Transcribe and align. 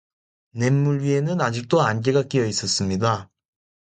냇물 0.53 1.01
위에는 1.01 1.41
아직도 1.41 1.81
안개가 1.83 2.23
끼어 2.23 2.45
있었습니다. 2.45 3.29